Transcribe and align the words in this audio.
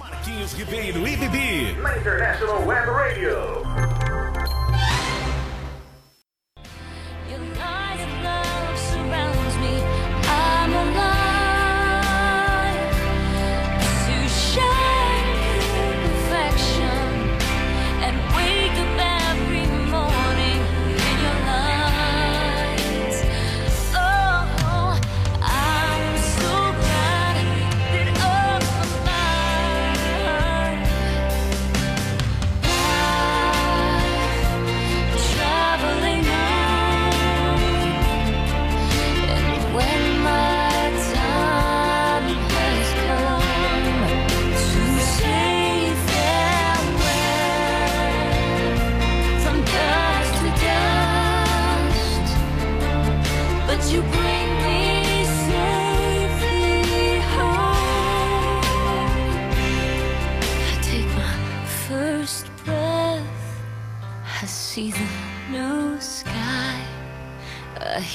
Marquinhos 0.00 0.54
Ribeiro. 0.54 1.00
Na 1.82 1.96
International 1.98 2.66
Web 2.66 2.88
Radio. 2.88 3.99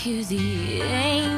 to 0.06 0.24
the 0.26 0.82
angel. 0.84 1.35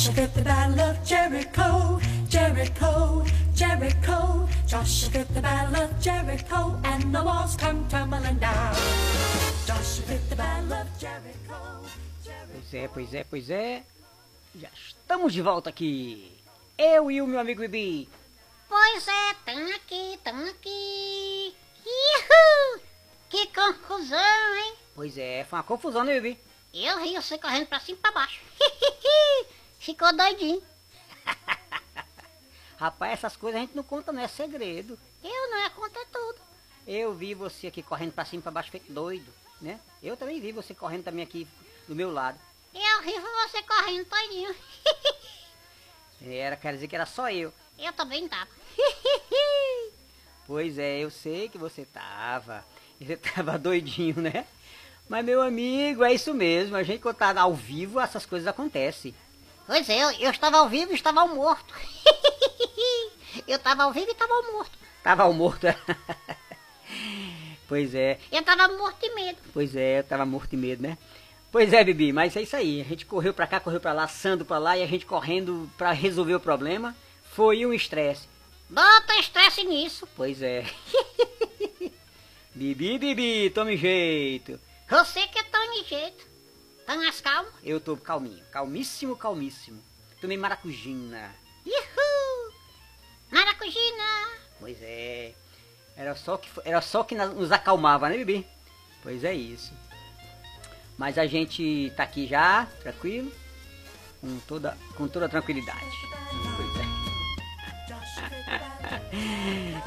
Joshua 0.00 0.28
the 0.28 0.40
battle 0.40 0.80
of 0.80 1.04
Jericho, 1.04 2.00
Jericho, 2.26 3.22
Jericho. 3.54 4.48
Joshua 4.66 5.24
the 5.34 5.42
battle 5.42 5.76
of 5.76 6.00
Jericho, 6.00 6.80
and 6.84 7.14
the 7.14 7.22
walls 7.22 7.54
come 7.54 7.86
tumbling 7.86 8.38
down. 8.38 8.74
Joshua 9.66 10.18
the 10.30 10.36
battle 10.36 10.72
of 10.72 10.88
Jericho, 10.98 11.84
Jericho. 12.24 12.48
Pois 12.50 12.72
é, 12.72 12.88
pois 12.88 13.14
é, 13.14 13.24
pois 13.24 13.50
é. 13.50 13.82
Já 14.58 14.70
estamos 14.74 15.34
de 15.34 15.42
volta 15.42 15.68
aqui. 15.68 16.32
Eu 16.78 17.10
e 17.10 17.20
o 17.20 17.26
meu 17.26 17.38
amigo 17.38 17.60
Bibi. 17.60 18.08
Pois 18.70 19.06
é, 19.06 19.34
tamo 19.44 19.68
aqui, 19.74 20.18
tamo 20.24 20.48
aqui. 20.48 21.54
Ihu! 21.84 22.80
Que 23.28 23.48
confusão, 23.48 24.56
hein? 24.64 24.72
Pois 24.94 25.18
é, 25.18 25.44
foi 25.44 25.58
uma 25.58 25.62
confusão, 25.62 26.04
né, 26.04 26.18
Bibi? 26.18 26.38
Eu 26.72 27.02
ri 27.02 27.16
você 27.16 27.36
correndo 27.36 27.66
pra 27.66 27.80
cima 27.80 27.98
e 27.98 28.00
pra 28.00 28.12
baixo. 28.12 28.40
Ficou 29.80 30.14
doidinho. 30.14 30.62
Rapaz, 32.76 33.14
essas 33.14 33.34
coisas 33.34 33.58
a 33.58 33.64
gente 33.64 33.74
não 33.74 33.82
conta, 33.82 34.12
não 34.12 34.22
é 34.22 34.28
segredo. 34.28 34.98
Eu 35.24 35.50
não 35.50 35.58
ia 35.58 35.70
contar 35.70 36.04
tudo. 36.12 36.38
Eu 36.86 37.14
vi 37.14 37.34
você 37.34 37.66
aqui 37.66 37.82
correndo 37.82 38.12
pra 38.12 38.26
cima 38.26 38.40
e 38.40 38.42
pra 38.42 38.52
baixo 38.52 38.70
feito 38.70 38.92
doido, 38.92 39.32
né? 39.60 39.80
Eu 40.02 40.16
também 40.16 40.38
vi 40.38 40.52
você 40.52 40.74
correndo 40.74 41.04
também 41.04 41.24
aqui 41.24 41.48
do 41.88 41.96
meu 41.96 42.12
lado. 42.12 42.38
Eu 42.74 43.00
ri 43.02 43.12
você 43.18 43.62
correndo 43.62 44.06
todinho. 44.06 44.54
Era, 46.22 46.56
quer 46.56 46.74
dizer 46.74 46.86
que 46.86 46.94
era 46.94 47.06
só 47.06 47.30
eu. 47.30 47.52
Eu 47.78 47.92
também 47.94 48.28
tava. 48.28 48.50
Pois 50.46 50.78
é, 50.80 50.98
eu 50.98 51.10
sei 51.10 51.48
que 51.48 51.56
você 51.56 51.84
tava. 51.84 52.64
Você 53.00 53.16
tava 53.16 53.56
doidinho, 53.56 54.20
né? 54.20 54.44
Mas 55.08 55.24
meu 55.24 55.40
amigo, 55.40 56.02
é 56.02 56.12
isso 56.12 56.34
mesmo. 56.34 56.74
A 56.74 56.82
gente 56.82 57.00
quando 57.00 57.16
tá 57.16 57.40
ao 57.40 57.54
vivo, 57.54 58.00
essas 58.00 58.26
coisas 58.26 58.48
acontecem. 58.48 59.14
Pois 59.70 59.88
é, 59.88 60.02
eu, 60.02 60.10
eu 60.18 60.30
estava 60.32 60.58
ao 60.58 60.68
vivo 60.68 60.90
e 60.90 60.96
estava 60.96 61.20
ao 61.20 61.28
morto. 61.28 61.72
eu 63.46 63.54
estava 63.56 63.84
ao 63.84 63.92
vivo 63.92 64.08
e 64.08 64.10
estava 64.10 64.34
ao 64.34 64.52
morto. 64.52 64.76
Tava 65.00 65.22
ao 65.22 65.32
morto. 65.32 65.64
pois 67.68 67.94
é, 67.94 68.18
Eu 68.32 68.40
estava 68.40 68.66
morto 68.66 69.00
de 69.00 69.14
medo. 69.14 69.38
pois 69.52 69.76
é, 69.76 70.00
eu 70.00 70.02
tava 70.02 70.26
morto 70.26 70.50
de 70.50 70.56
medo, 70.56 70.82
né? 70.82 70.98
Pois 71.52 71.72
é, 71.72 71.84
Bibi, 71.84 72.12
mas 72.12 72.34
é 72.34 72.42
isso 72.42 72.56
aí. 72.56 72.80
A 72.80 72.84
gente 72.84 73.06
correu 73.06 73.32
pra 73.32 73.46
cá, 73.46 73.60
correu 73.60 73.80
pra 73.80 73.92
lá, 73.92 74.02
assando 74.02 74.44
pra 74.44 74.58
lá 74.58 74.76
e 74.76 74.82
a 74.82 74.88
gente 74.88 75.06
correndo 75.06 75.70
pra 75.78 75.92
resolver 75.92 76.34
o 76.34 76.40
problema. 76.40 76.92
Foi 77.30 77.64
um 77.64 77.72
estresse. 77.72 78.26
Bota 78.68 79.20
estresse 79.20 79.62
nisso. 79.62 80.04
Pois 80.16 80.42
é. 80.42 80.64
Bibi, 82.52 82.98
Bibi, 82.98 83.50
tome 83.50 83.76
jeito. 83.76 84.58
Você 84.88 85.28
que 85.28 85.38
é 85.38 85.44
tão 85.44 85.64
de 85.74 85.88
jeito. 85.88 86.29
Tá 86.90 86.96
mais 86.96 87.20
calmo? 87.20 87.48
Eu 87.62 87.80
tô 87.80 87.96
calminho, 87.96 88.42
calmíssimo, 88.50 89.14
calmíssimo. 89.14 89.80
Tomei 90.20 90.36
maracujina. 90.36 91.32
Ihu! 91.64 92.52
Maracujina! 93.30 94.28
Pois 94.58 94.76
é. 94.82 95.32
Era 95.96 96.16
só 96.16 96.36
que 96.36 96.50
era 96.64 96.80
só 96.80 97.04
que 97.04 97.14
nos 97.14 97.52
acalmava, 97.52 98.08
né, 98.08 98.16
Bibi? 98.16 98.44
Pois 99.04 99.22
é 99.22 99.32
isso. 99.32 99.72
Mas 100.98 101.16
a 101.16 101.28
gente 101.28 101.92
tá 101.96 102.02
aqui 102.02 102.26
já, 102.26 102.66
tranquilo, 102.82 103.32
com 104.20 104.40
toda 104.40 104.76
com 104.96 105.06
toda 105.06 105.28
tranquilidade. 105.28 105.86
Pois 106.56 106.74
é. 106.76 106.90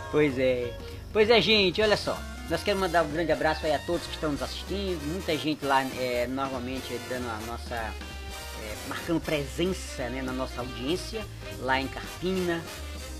Pois 0.09 0.39
é. 0.39 0.79
Pois 1.13 1.29
é, 1.29 1.39
gente, 1.39 1.81
olha 1.81 1.95
só. 1.95 2.17
Nós 2.49 2.61
queremos 2.61 2.81
mandar 2.81 3.03
um 3.03 3.09
grande 3.11 3.31
abraço 3.31 3.65
aí 3.65 3.73
a 3.73 3.79
todos 3.79 4.05
que 4.05 4.15
estão 4.15 4.31
nos 4.31 4.41
assistindo. 4.41 4.99
Muita 5.11 5.37
gente 5.37 5.63
lá, 5.65 5.81
é, 5.97 6.27
normalmente, 6.27 6.99
dando 7.07 7.27
a 7.29 7.39
nossa. 7.45 7.75
é, 7.75 8.75
marcando 8.87 9.21
presença 9.21 10.09
né, 10.09 10.21
na 10.21 10.31
nossa 10.33 10.59
audiência, 10.59 11.23
lá 11.59 11.79
em 11.79 11.87
Carpina. 11.87 12.61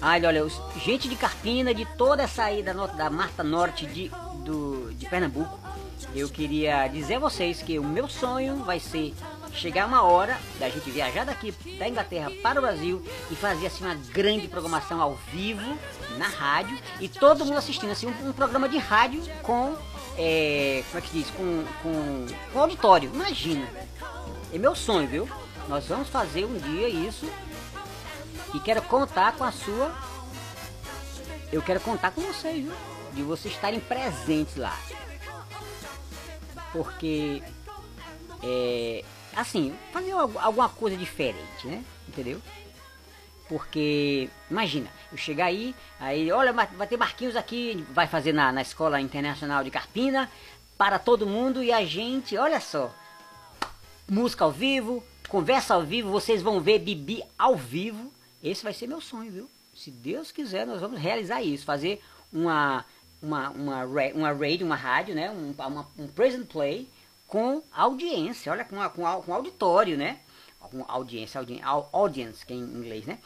Olha, 0.01 0.27
olha, 0.27 0.43
os- 0.45 0.59
gente 0.83 1.07
de 1.07 1.15
Carpina, 1.15 1.73
de 1.73 1.85
toda 1.97 2.23
essa 2.23 2.43
aí 2.45 2.61
da, 2.61 2.73
da 2.73 3.09
Marta 3.09 3.43
Norte 3.43 3.85
de, 3.85 4.11
do, 4.43 4.91
de 4.93 5.05
Pernambuco, 5.07 5.57
eu 6.13 6.27
queria 6.27 6.87
dizer 6.87 7.15
a 7.15 7.19
vocês 7.19 7.61
que 7.61 7.79
o 7.79 7.83
meu 7.83 8.09
sonho 8.09 8.57
vai 8.65 8.79
ser 8.79 9.13
chegar 9.53 9.85
uma 9.87 10.01
hora 10.03 10.37
da 10.59 10.67
gente 10.67 10.89
viajar 10.91 11.23
daqui 11.25 11.51
da 11.77 11.87
Inglaterra 11.87 12.29
para 12.41 12.59
o 12.59 12.61
Brasil 12.61 13.05
e 13.31 13.35
fazer 13.35 13.67
assim 13.67 13.85
uma 13.85 13.95
grande 13.95 14.47
programação 14.47 14.99
ao 15.01 15.15
vivo 15.31 15.77
na 16.17 16.27
rádio 16.27 16.77
e 16.99 17.07
todo 17.09 17.45
mundo 17.45 17.57
assistindo 17.57 17.91
assim 17.91 18.07
um, 18.07 18.29
um 18.29 18.33
programa 18.33 18.67
de 18.69 18.77
rádio 18.77 19.21
com 19.41 19.75
é, 20.17 20.83
como 20.91 20.97
é 20.99 21.01
que 21.01 21.11
diz? 21.11 21.29
Com, 21.31 21.65
com, 21.81 22.25
com 22.51 22.59
auditório. 22.59 23.09
Imagina. 23.13 23.67
É 24.53 24.57
meu 24.57 24.75
sonho 24.75 25.07
viu? 25.07 25.29
Nós 25.67 25.85
vamos 25.87 26.09
fazer 26.09 26.45
um 26.45 26.57
dia 26.57 26.87
isso 26.87 27.27
e 28.53 28.59
quero 28.59 28.81
contar 28.83 29.33
com 29.33 29.43
a 29.43 29.51
sua 29.51 29.91
eu 31.51 31.61
quero 31.61 31.79
contar 31.79 32.11
com 32.11 32.21
vocês 32.21 32.63
viu? 32.63 32.73
De 33.13 33.21
vocês 33.23 33.53
estarem 33.53 33.79
presentes 33.79 34.55
lá. 34.55 34.77
Porque 36.71 37.41
é, 38.41 39.03
assim, 39.35 39.73
fazer 39.91 40.11
algu- 40.11 40.39
alguma 40.39 40.69
coisa 40.69 40.97
diferente, 40.97 41.65
né? 41.67 41.83
Entendeu? 42.07 42.41
Porque, 43.49 44.29
imagina, 44.49 44.89
Eu 45.11 45.17
chegar 45.17 45.45
aí, 45.45 45.75
aí, 45.99 46.31
olha, 46.31 46.53
vai 46.53 46.87
ter 46.87 46.97
Marquinhos 46.97 47.35
aqui, 47.35 47.85
vai 47.91 48.07
fazer 48.07 48.33
na, 48.33 48.51
na 48.51 48.61
Escola 48.61 48.99
Internacional 49.01 49.63
de 49.63 49.69
Carpina, 49.69 50.29
para 50.77 50.97
todo 50.97 51.27
mundo, 51.27 51.61
e 51.63 51.71
a 51.71 51.85
gente, 51.85 52.35
olha 52.37 52.59
só, 52.59 52.91
música 54.09 54.43
ao 54.43 54.51
vivo, 54.51 55.03
conversa 55.27 55.73
ao 55.75 55.83
vivo, 55.83 56.09
vocês 56.09 56.41
vão 56.41 56.59
ver 56.59 56.79
Bibi 56.79 57.23
ao 57.37 57.55
vivo. 57.55 58.11
Esse 58.41 58.63
vai 58.63 58.73
ser 58.73 58.87
meu 58.87 58.99
sonho, 59.01 59.31
viu? 59.31 59.49
Se 59.75 59.89
Deus 59.91 60.31
quiser, 60.31 60.65
nós 60.65 60.81
vamos 60.81 60.99
realizar 60.99 61.41
isso, 61.41 61.65
fazer 61.65 62.01
uma 62.31 62.85
uma 63.21 63.49
uma 63.51 63.85
uma 63.85 64.31
radio, 64.33 64.65
uma 64.65 64.75
rádio, 64.75 65.15
né? 65.15 65.31
Um, 65.31 65.53
uma- 65.57 65.87
um 65.97 66.07
present 66.07 66.45
play 66.47 66.87
com 67.27 67.61
audiência, 67.71 68.51
olha 68.51 68.65
com 68.65 68.77
com, 68.89 69.21
com 69.23 69.33
auditório, 69.33 69.97
né? 69.97 70.19
Com 70.73 70.83
audiência, 70.87 71.37
audi, 71.39 71.61
au- 71.61 71.87
audience, 71.93 72.43
que 72.43 72.51
é 72.51 72.55
em 72.55 72.61
inglês, 72.61 73.05
né? 73.05 73.19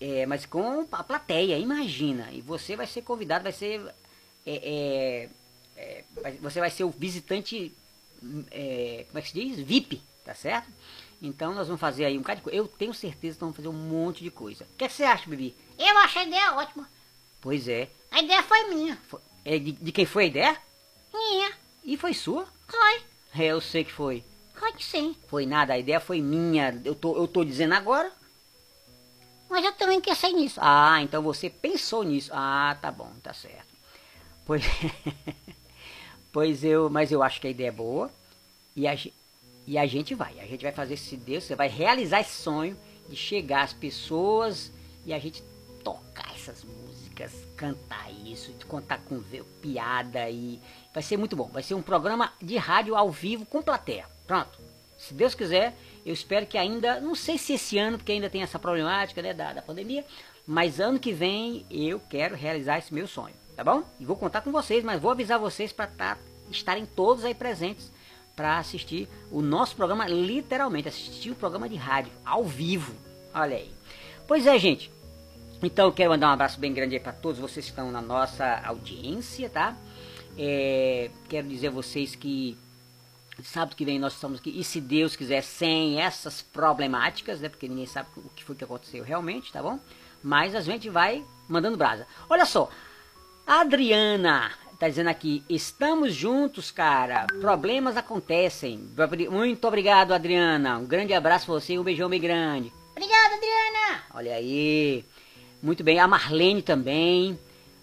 É, 0.00 0.24
mas 0.24 0.46
com 0.46 0.86
a 0.92 1.02
plateia, 1.02 1.58
imagina. 1.58 2.30
E 2.30 2.40
você 2.40 2.76
vai 2.76 2.86
ser 2.86 3.02
convidado, 3.02 3.42
vai 3.42 3.52
ser 3.52 3.80
é, 4.46 5.28
é, 5.76 6.04
é, 6.24 6.32
você 6.40 6.60
vai 6.60 6.70
ser 6.70 6.84
o 6.84 6.90
visitante 6.90 7.74
é, 8.52 9.04
como 9.08 9.18
é 9.18 9.22
que 9.22 9.28
se 9.30 9.34
diz? 9.34 9.58
VIP, 9.58 10.00
tá 10.24 10.32
certo? 10.32 10.68
Então 11.20 11.52
nós 11.54 11.66
vamos 11.66 11.80
fazer 11.80 12.04
aí 12.04 12.16
um 12.16 12.20
bocado 12.20 12.38
de 12.38 12.44
coisa. 12.44 12.56
Eu 12.56 12.68
tenho 12.68 12.94
certeza 12.94 13.34
que 13.34 13.40
vamos 13.40 13.56
fazer 13.56 13.68
um 13.68 13.72
monte 13.72 14.22
de 14.22 14.30
coisa. 14.30 14.64
O 14.64 14.76
que, 14.76 14.84
é 14.84 14.88
que 14.88 14.94
você 14.94 15.02
acha, 15.04 15.28
Bibi? 15.28 15.54
Eu 15.78 15.98
achei 15.98 16.22
a 16.22 16.26
ideia 16.26 16.54
ótima. 16.54 16.88
Pois 17.40 17.66
é. 17.66 17.88
A 18.12 18.20
ideia 18.22 18.42
foi 18.44 18.68
minha. 18.68 18.96
Foi- 19.08 19.20
é 19.44 19.58
de, 19.58 19.72
de 19.72 19.90
quem 19.92 20.06
foi 20.06 20.24
a 20.24 20.26
ideia? 20.28 20.56
Minha. 21.12 21.52
E 21.84 21.96
foi 21.96 22.14
sua? 22.14 22.46
Foi. 22.68 23.02
É, 23.34 23.46
eu 23.46 23.60
sei 23.60 23.82
que 23.82 23.92
foi. 23.92 24.22
Que 24.70 24.84
sim. 24.84 25.16
Foi 25.28 25.46
nada, 25.46 25.72
a 25.72 25.78
ideia 25.78 26.00
foi 26.00 26.20
minha. 26.20 26.80
Eu 26.84 26.94
tô, 26.94 27.16
eu 27.16 27.26
tô 27.26 27.44
dizendo 27.44 27.74
agora. 27.74 28.12
Mas 29.48 29.64
eu 29.64 29.72
também 29.72 30.00
pensei 30.00 30.32
nisso. 30.32 30.58
Ah, 30.62 31.00
então 31.02 31.22
você 31.22 31.50
pensou 31.50 32.02
nisso. 32.02 32.30
Ah, 32.32 32.76
tá 32.80 32.90
bom, 32.90 33.10
tá 33.22 33.34
certo. 33.34 33.72
Pois, 34.46 34.64
pois 36.32 36.64
eu, 36.64 36.88
mas 36.88 37.12
eu 37.12 37.22
acho 37.22 37.40
que 37.40 37.46
a 37.46 37.50
ideia 37.50 37.68
é 37.68 37.72
boa. 37.72 38.10
E 38.74 38.88
a, 38.88 38.96
e 39.66 39.78
a 39.78 39.86
gente 39.86 40.14
vai. 40.14 40.40
A 40.40 40.46
gente 40.46 40.62
vai 40.62 40.72
fazer 40.72 40.96
se 40.96 41.16
Deus, 41.16 41.44
você 41.44 41.54
vai 41.54 41.68
realizar 41.68 42.20
esse 42.20 42.42
sonho 42.42 42.76
de 43.08 43.16
chegar 43.16 43.62
às 43.62 43.72
pessoas 43.72 44.72
e 45.04 45.12
a 45.12 45.18
gente 45.18 45.42
tocar 45.84 46.34
essas 46.34 46.64
músicas, 46.64 47.32
cantar 47.56 48.10
isso, 48.24 48.52
contar 48.66 48.98
com 48.98 49.22
piada 49.60 50.28
e 50.30 50.60
vai 50.94 51.02
ser 51.02 51.16
muito 51.16 51.36
bom. 51.36 51.48
Vai 51.52 51.62
ser 51.62 51.74
um 51.74 51.82
programa 51.82 52.32
de 52.40 52.56
rádio 52.56 52.96
ao 52.96 53.10
vivo 53.10 53.44
com 53.44 53.62
plateia. 53.62 54.06
Pronto. 54.32 54.58
Se 54.96 55.12
Deus 55.12 55.34
quiser, 55.34 55.76
eu 56.06 56.14
espero 56.14 56.46
que 56.46 56.56
ainda, 56.56 56.98
não 56.98 57.14
sei 57.14 57.36
se 57.36 57.52
esse 57.52 57.76
ano, 57.76 57.98
porque 57.98 58.12
ainda 58.12 58.30
tem 58.30 58.42
essa 58.42 58.58
problemática 58.58 59.20
né, 59.20 59.34
da, 59.34 59.52
da 59.52 59.60
pandemia, 59.60 60.06
mas 60.46 60.80
ano 60.80 60.98
que 60.98 61.12
vem 61.12 61.66
eu 61.70 62.00
quero 62.00 62.34
realizar 62.34 62.78
esse 62.78 62.94
meu 62.94 63.06
sonho, 63.06 63.34
tá 63.54 63.62
bom? 63.62 63.82
E 64.00 64.06
vou 64.06 64.16
contar 64.16 64.40
com 64.40 64.50
vocês, 64.50 64.82
mas 64.82 64.98
vou 64.98 65.10
avisar 65.10 65.38
vocês 65.38 65.70
para 65.70 65.86
tá, 65.86 66.16
estarem 66.50 66.86
todos 66.86 67.26
aí 67.26 67.34
presentes 67.34 67.92
para 68.34 68.56
assistir 68.56 69.06
o 69.30 69.42
nosso 69.42 69.76
programa, 69.76 70.08
literalmente, 70.08 70.88
assistir 70.88 71.30
o 71.30 71.34
programa 71.34 71.68
de 71.68 71.76
rádio 71.76 72.10
ao 72.24 72.42
vivo. 72.42 72.94
Olha 73.34 73.58
aí. 73.58 73.70
Pois 74.26 74.46
é, 74.46 74.58
gente. 74.58 74.90
Então 75.62 75.88
eu 75.88 75.92
quero 75.92 76.08
mandar 76.08 76.30
um 76.30 76.32
abraço 76.32 76.58
bem 76.58 76.72
grande 76.72 76.94
aí 76.94 77.00
para 77.02 77.12
todos 77.12 77.38
vocês 77.38 77.66
que 77.66 77.72
estão 77.72 77.92
na 77.92 78.00
nossa 78.00 78.62
audiência, 78.64 79.50
tá? 79.50 79.76
É, 80.38 81.10
quero 81.28 81.46
dizer 81.46 81.68
a 81.68 81.70
vocês 81.70 82.16
que 82.16 82.56
sábado 83.42 83.76
que 83.76 83.84
vem 83.84 83.98
nós 83.98 84.14
estamos 84.14 84.38
aqui, 84.38 84.52
e 84.58 84.62
se 84.62 84.80
Deus 84.80 85.16
quiser, 85.16 85.42
sem 85.42 86.00
essas 86.00 86.42
problemáticas, 86.42 87.40
né? 87.40 87.48
Porque 87.48 87.68
ninguém 87.68 87.86
sabe 87.86 88.08
o 88.16 88.28
que 88.34 88.44
foi 88.44 88.54
que 88.54 88.64
aconteceu 88.64 89.02
realmente, 89.02 89.52
tá 89.52 89.62
bom? 89.62 89.78
Mas 90.22 90.54
a 90.54 90.60
gente 90.60 90.88
vai 90.88 91.24
mandando 91.48 91.76
brasa. 91.76 92.06
Olha 92.28 92.44
só, 92.44 92.70
a 93.46 93.60
Adriana 93.60 94.52
tá 94.78 94.88
dizendo 94.88 95.08
aqui, 95.08 95.44
estamos 95.48 96.12
juntos, 96.14 96.70
cara. 96.70 97.26
Problemas 97.40 97.96
acontecem. 97.96 98.88
Muito 99.30 99.66
obrigado, 99.66 100.12
Adriana. 100.12 100.78
Um 100.78 100.86
grande 100.86 101.14
abraço 101.14 101.46
pra 101.46 101.54
você 101.54 101.74
e 101.74 101.78
um 101.78 101.84
beijão 101.84 102.08
bem 102.08 102.20
grande. 102.20 102.72
Obrigada, 102.90 103.34
Adriana. 103.36 104.02
Olha 104.12 104.34
aí. 104.34 105.04
Muito 105.62 105.84
bem, 105.84 106.00
a 106.00 106.08
Marlene 106.08 106.62
também. 106.62 107.38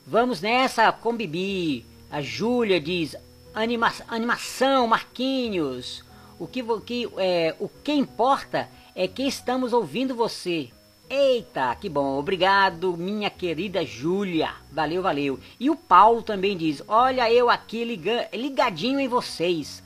Vamos 0.05 0.41
nessa 0.41 0.91
com 0.91 1.15
Bibi. 1.15 1.85
A 2.11 2.21
Júlia 2.21 2.81
diz: 2.81 3.15
Anima 3.53 3.91
animação, 4.07 4.87
Marquinhos. 4.87 6.03
O 6.37 6.47
que, 6.47 6.63
que, 6.85 7.09
é, 7.17 7.55
o 7.59 7.67
que 7.67 7.91
importa 7.91 8.69
é 8.95 9.07
que 9.07 9.23
estamos 9.23 9.73
ouvindo 9.73 10.15
você. 10.15 10.69
Eita, 11.09 11.75
que 11.75 11.89
bom. 11.89 12.19
Obrigado, 12.19 12.95
minha 12.95 13.29
querida 13.29 13.83
Júlia. 13.83 14.51
Valeu, 14.71 15.01
valeu. 15.01 15.39
E 15.59 15.69
o 15.69 15.75
Paulo 15.75 16.21
também 16.21 16.55
diz: 16.55 16.83
Olha, 16.87 17.31
eu 17.31 17.49
aqui 17.49 17.83
liga- 17.83 18.29
ligadinho 18.31 18.99
em 18.99 19.07
vocês. 19.07 19.81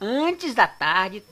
Antes 0.00 0.54
da 0.54 0.68
tarde 0.68 1.22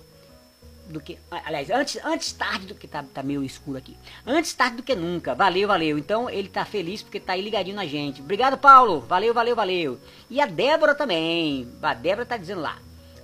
do 0.89 1.01
que. 1.01 1.19
Aliás, 1.31 1.71
antes, 1.71 1.99
antes 2.05 2.33
tarde 2.33 2.67
do 2.67 2.75
que 2.75 2.87
tá, 2.87 3.03
tá 3.03 3.23
meio 3.23 3.43
escuro 3.45 3.79
aqui. 3.79 3.97
Antes 4.27 4.53
tarde 4.55 4.77
do 4.77 4.83
que 4.83 4.95
nunca. 4.95 5.35
Valeu, 5.35 5.67
valeu. 5.69 5.99
Então 5.99 6.29
ele 6.31 6.49
tá 6.49 6.65
feliz 6.65 7.03
porque 7.03 7.21
tá 7.21 7.33
aí 7.35 7.43
ligadinho 7.43 7.77
na 7.77 7.87
gente. 7.87 8.21
Obrigado, 8.21 8.57
Paulo. 8.59 9.01
Valeu, 9.01 9.35
valeu, 9.35 9.55
valeu. 9.57 10.01
E 10.31 10.41
a 10.41 10.47
Débora 10.47 10.95
também. 10.95 11.69
A 11.83 11.95
Débora 11.95 12.27
tá 12.27 12.37
dizendo 12.37 12.61
lá. 12.61 12.79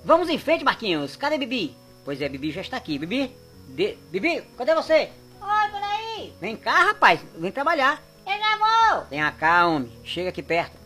Vamos 0.05 0.29
em 0.29 0.39
frente, 0.39 0.65
Marquinhos. 0.65 1.17
Cadê 1.17 1.39
Bibi? 1.39 1.77
Pois 2.05 2.21
é, 2.21 2.29
Bibi 2.29 2.51
já 2.51 2.61
está 2.61 2.77
aqui. 2.77 2.99
Bibi? 2.99 3.35
De- 3.69 3.97
Bibi, 4.11 4.43
cadê 4.59 4.75
você? 4.75 5.11
Oi, 5.41 5.71
por 5.71 5.83
aí. 5.83 6.33
Vem 6.41 6.57
cá, 6.57 6.85
rapaz. 6.87 7.21
Vem 7.37 7.53
trabalhar. 7.53 8.03
Eu 8.27 8.39
já 8.39 8.57
vou. 8.97 9.05
Tenha 9.07 9.31
calma, 9.33 9.77
homem. 9.77 9.93
Chega 10.05 10.29
aqui 10.31 10.43
perto. 10.43 10.77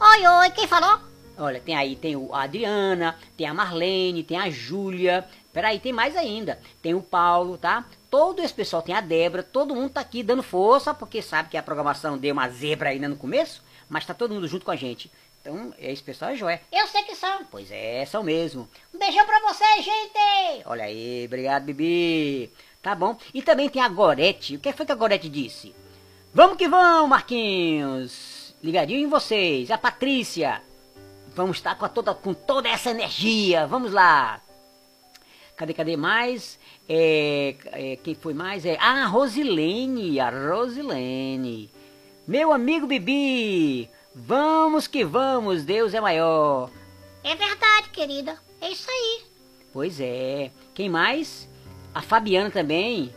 Oi, 0.00 0.26
oi, 0.26 0.50
quem 0.50 0.66
falou? 0.66 0.98
Olha, 1.42 1.60
tem 1.60 1.74
aí, 1.74 1.96
tem 1.96 2.14
o 2.14 2.32
Adriana, 2.32 3.18
tem 3.36 3.48
a 3.48 3.52
Marlene, 3.52 4.22
tem 4.22 4.38
a 4.38 4.48
Júlia. 4.48 5.26
Peraí, 5.52 5.80
tem 5.80 5.92
mais 5.92 6.16
ainda. 6.16 6.60
Tem 6.80 6.94
o 6.94 7.02
Paulo, 7.02 7.58
tá? 7.58 7.84
Todo 8.08 8.40
esse 8.40 8.54
pessoal, 8.54 8.80
tem 8.80 8.94
a 8.94 9.00
Débora, 9.00 9.42
todo 9.42 9.74
mundo 9.74 9.90
tá 9.90 10.00
aqui 10.00 10.22
dando 10.22 10.42
força, 10.42 10.94
porque 10.94 11.20
sabe 11.20 11.48
que 11.48 11.56
a 11.56 11.62
programação 11.62 12.16
deu 12.16 12.32
uma 12.32 12.48
zebra 12.48 12.90
ainda 12.90 13.08
no 13.08 13.16
começo, 13.16 13.60
mas 13.88 14.06
tá 14.06 14.14
todo 14.14 14.32
mundo 14.32 14.46
junto 14.46 14.64
com 14.64 14.70
a 14.70 14.76
gente. 14.76 15.10
Então, 15.40 15.74
esse 15.80 16.00
pessoal 16.00 16.30
é 16.30 16.36
joia. 16.36 16.60
Eu 16.70 16.86
sei 16.86 17.02
que 17.02 17.16
são. 17.16 17.44
Pois 17.50 17.72
é, 17.72 18.06
são 18.06 18.22
mesmo. 18.22 18.68
Um 18.94 18.98
beijão 18.98 19.26
pra 19.26 19.40
vocês, 19.40 19.84
gente. 19.84 20.62
Olha 20.64 20.84
aí, 20.84 21.24
obrigado, 21.26 21.64
Bibi. 21.64 22.52
Tá 22.80 22.94
bom. 22.94 23.16
E 23.34 23.42
também 23.42 23.68
tem 23.68 23.82
a 23.82 23.88
Gorete. 23.88 24.54
O 24.54 24.60
que 24.60 24.72
foi 24.72 24.86
que 24.86 24.92
a 24.92 24.94
Gorete 24.94 25.28
disse? 25.28 25.74
Vamos 26.32 26.56
que 26.56 26.68
vamos, 26.68 27.10
Marquinhos. 27.10 28.54
Ligadinho 28.62 29.00
em 29.00 29.10
vocês. 29.10 29.72
A 29.72 29.76
Patrícia. 29.76 30.62
Vamos 31.34 31.56
estar 31.56 31.74
com, 31.76 31.84
a 31.84 31.88
toda, 31.88 32.14
com 32.14 32.34
toda 32.34 32.68
essa 32.68 32.90
energia. 32.90 33.66
Vamos 33.66 33.92
lá. 33.92 34.40
Cadê, 35.56 35.72
cadê 35.72 35.96
mais? 35.96 36.58
É, 36.88 37.54
é, 37.66 37.96
quem 37.96 38.14
foi 38.14 38.34
mais? 38.34 38.66
É, 38.66 38.76
ah, 38.80 39.04
a 39.04 39.06
Rosilene. 39.06 40.20
A 40.20 40.30
Rosilene. 40.30 41.70
Meu 42.26 42.52
amigo 42.52 42.86
Bibi. 42.86 43.88
Vamos 44.14 44.86
que 44.86 45.04
vamos. 45.04 45.64
Deus 45.64 45.94
é 45.94 46.00
maior. 46.00 46.70
É 47.24 47.34
verdade, 47.34 47.88
querida. 47.90 48.36
É 48.60 48.70
isso 48.70 48.90
aí. 48.90 49.24
Pois 49.72 50.00
é. 50.00 50.50
Quem 50.74 50.88
mais? 50.88 51.48
A 51.94 52.02
Fabiana 52.02 52.50
também. 52.50 53.14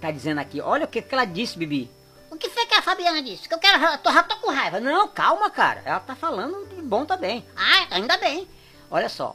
Tá 0.00 0.10
dizendo 0.10 0.40
aqui. 0.40 0.60
Olha 0.60 0.86
o 0.86 0.88
que, 0.88 1.00
que 1.00 1.14
ela 1.14 1.24
disse, 1.24 1.56
Bibi. 1.56 1.88
O 2.30 2.36
que 2.36 2.48
foi 2.50 2.66
que 2.66 2.74
a 2.74 2.82
Fabiana 2.82 3.22
disse? 3.22 3.48
Que 3.48 3.54
eu 3.54 3.58
quero. 3.58 3.84
Eu 3.84 3.98
tô, 3.98 4.10
já 4.12 4.22
tô 4.24 4.36
com 4.36 4.50
raiva. 4.50 4.80
Não, 4.80 5.06
calma, 5.06 5.50
cara. 5.50 5.82
Ela 5.84 6.00
tá 6.00 6.16
falando 6.16 6.66
bom 6.92 7.06
também. 7.06 7.42
Ah, 7.56 7.86
ainda 7.92 8.18
bem. 8.18 8.46
Olha 8.90 9.08
só. 9.08 9.34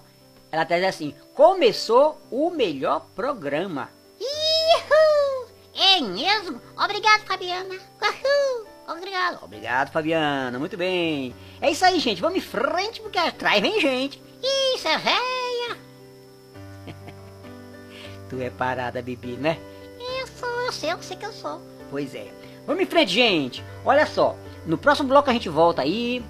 Ela 0.51 0.63
tá 0.63 0.75
dizendo 0.75 0.89
assim: 0.89 1.15
começou 1.33 2.21
o 2.29 2.51
melhor 2.51 3.07
programa. 3.15 3.89
Ihu! 4.21 5.49
É 5.73 5.99
mesmo? 6.01 6.61
Obrigado, 6.77 7.25
Fabiana. 7.25 7.73
Uhul! 7.73 8.67
Obrigado. 8.87 9.39
Obrigado, 9.43 9.91
Fabiana. 9.91 10.59
Muito 10.59 10.77
bem. 10.77 11.35
É 11.59 11.71
isso 11.71 11.83
aí, 11.83 11.99
gente. 11.99 12.21
Vamos 12.21 12.37
em 12.37 12.41
frente 12.41 13.01
porque 13.01 13.17
atrás 13.17 13.59
vem 13.59 13.81
gente. 13.81 14.21
Isso 14.75 14.87
é 14.87 14.97
véia. 14.99 15.77
Tu 18.29 18.39
é 18.39 18.51
parada, 18.51 19.01
Bibi, 19.01 19.35
né? 19.35 19.57
Eu 20.19 20.27
sou, 20.27 20.61
eu 20.61 20.71
sei, 20.71 20.91
eu 20.91 21.01
sei 21.01 21.17
que 21.17 21.25
eu 21.25 21.33
sou. 21.33 21.59
Pois 21.89 22.13
é. 22.13 22.31
Vamos 22.67 22.83
em 22.83 22.85
frente, 22.85 23.11
gente. 23.11 23.63
Olha 23.83 24.05
só. 24.05 24.35
No 24.65 24.77
próximo 24.77 25.09
bloco 25.09 25.29
a 25.29 25.33
gente 25.33 25.49
volta 25.49 25.81
aí. 25.81 26.23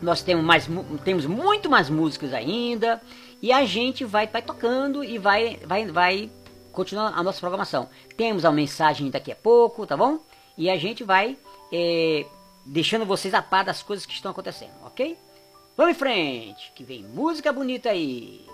Nós 0.00 0.22
temos 0.22 0.44
mais, 0.44 0.68
temos 1.04 1.26
muito 1.26 1.68
mais 1.68 1.90
músicas 1.90 2.32
ainda 2.32 3.00
e 3.42 3.52
a 3.52 3.64
gente 3.64 4.04
vai, 4.04 4.26
vai 4.26 4.42
tocando 4.42 5.02
e 5.02 5.18
vai, 5.18 5.58
vai, 5.64 5.86
vai 5.86 6.30
continuar 6.72 7.12
a 7.16 7.22
nossa 7.22 7.40
programação. 7.40 7.88
Temos 8.16 8.44
a 8.44 8.52
mensagem 8.52 9.10
daqui 9.10 9.32
a 9.32 9.36
pouco, 9.36 9.86
tá 9.86 9.96
bom? 9.96 10.20
E 10.56 10.70
a 10.70 10.76
gente 10.76 11.02
vai 11.02 11.36
eh, 11.72 12.24
deixando 12.64 13.04
vocês 13.04 13.34
a 13.34 13.42
par 13.42 13.64
das 13.64 13.82
coisas 13.82 14.06
que 14.06 14.12
estão 14.12 14.30
acontecendo, 14.30 14.74
ok? 14.84 15.16
Vamos 15.76 15.94
em 15.94 15.98
frente, 15.98 16.72
que 16.74 16.84
vem 16.84 17.02
música 17.02 17.52
bonita 17.52 17.90
aí. 17.90 18.44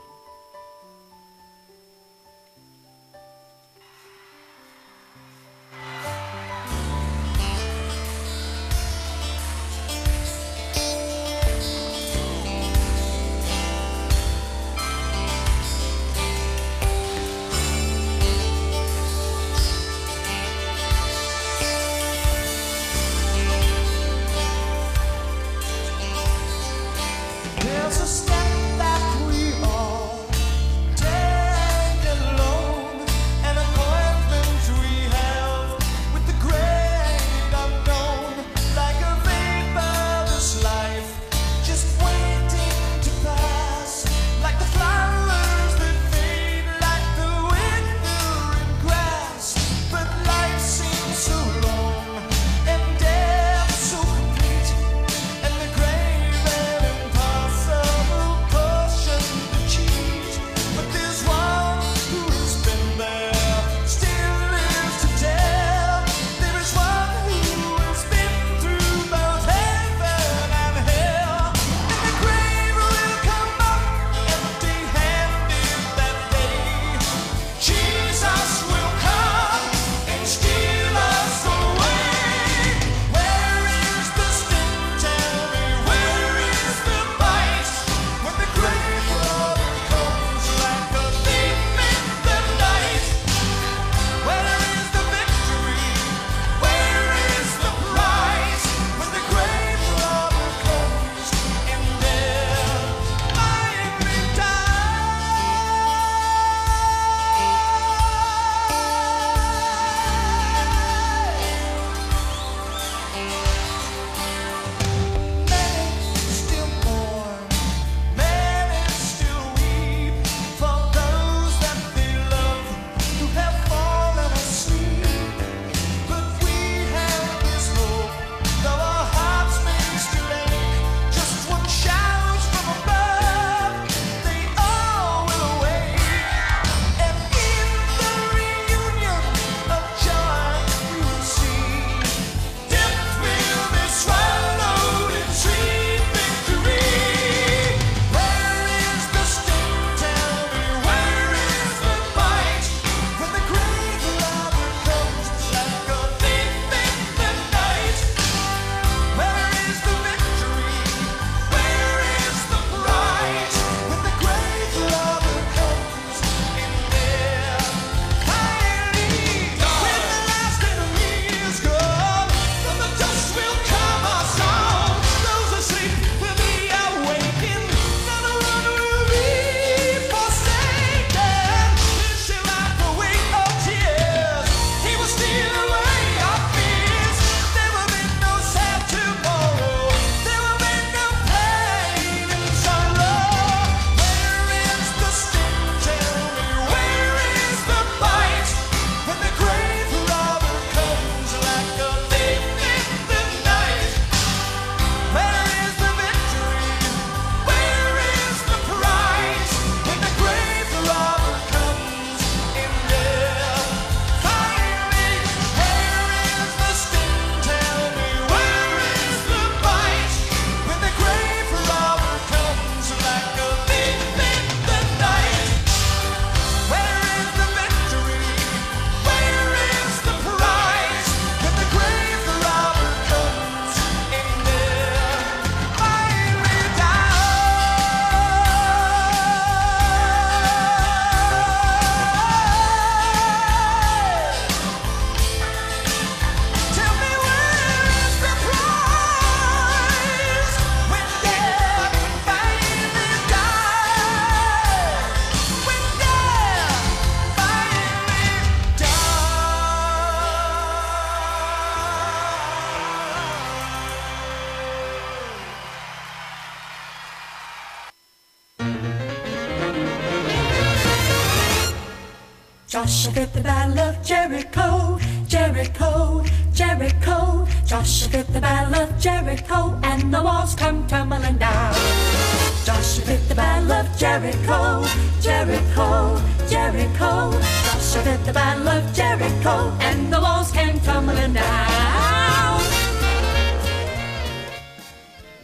Jericho, 284.14 284.86
Jericho, 285.20 286.14
Jericho. 286.46 287.30
Joshua 287.64 288.16
the 288.24 288.32
battle 288.32 288.68
of 288.68 288.92
Jericho, 288.94 289.74
and 289.80 290.12
the 290.12 290.20
walls 290.20 290.52
came 290.52 290.78
tumbling 290.82 291.32
down. 291.32 292.60